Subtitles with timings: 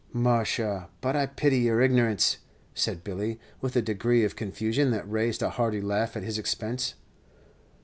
[0.13, 2.39] "Musha, but I pity your ignorance,"
[2.73, 6.95] said Billy, with a degree of confusion that raised a hearty laugh at his expense.